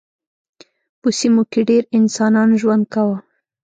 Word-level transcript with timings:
په 0.99 1.07
سیمو 1.19 1.43
کې 1.51 1.61
ډېر 1.69 1.83
انسانان 1.97 2.49
ژوند 2.61 2.83
کاوه. 2.93 3.17